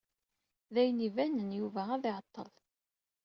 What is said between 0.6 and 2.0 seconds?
D ayen ibanen, Yuba